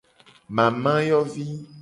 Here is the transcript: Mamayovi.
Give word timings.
Mamayovi. 0.55 1.47